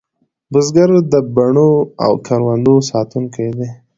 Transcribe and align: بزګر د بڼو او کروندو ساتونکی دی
بزګر 0.51 0.89
د 1.11 1.13
بڼو 1.35 1.71
او 2.05 2.11
کروندو 2.25 2.75
ساتونکی 2.91 3.47
دی 3.57 3.69